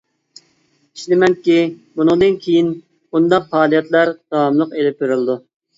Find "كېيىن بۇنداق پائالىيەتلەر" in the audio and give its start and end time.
2.47-4.17